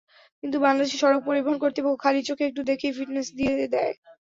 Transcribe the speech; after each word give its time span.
কিন্তু 0.43 0.57
বাংলাদেশ 0.59 0.91
সড়ক 1.01 1.21
পরিবহন 1.27 1.57
কর্তৃপক্ষ 1.59 2.01
খালি 2.03 2.21
চোখে 2.27 2.43
একটু 2.47 2.61
দেখেই 2.69 2.95
ফিটনেস 2.97 3.27
দিয়ে 3.37 3.53
দেয়। 3.67 3.93